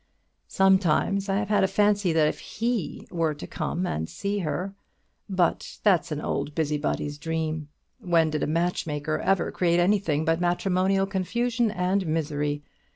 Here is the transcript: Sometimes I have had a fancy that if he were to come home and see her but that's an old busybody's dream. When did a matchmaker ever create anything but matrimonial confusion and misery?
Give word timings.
Sometimes 0.47 1.29
I 1.29 1.35
have 1.35 1.49
had 1.49 1.63
a 1.63 1.67
fancy 1.67 2.11
that 2.11 2.27
if 2.27 2.39
he 2.39 3.05
were 3.11 3.35
to 3.35 3.45
come 3.45 3.85
home 3.85 3.85
and 3.85 4.09
see 4.09 4.39
her 4.39 4.73
but 5.29 5.77
that's 5.83 6.11
an 6.11 6.19
old 6.19 6.55
busybody's 6.55 7.19
dream. 7.19 7.69
When 7.99 8.31
did 8.31 8.41
a 8.41 8.47
matchmaker 8.47 9.19
ever 9.19 9.51
create 9.51 9.79
anything 9.79 10.25
but 10.25 10.41
matrimonial 10.41 11.05
confusion 11.05 11.69
and 11.69 12.07
misery? 12.07 12.63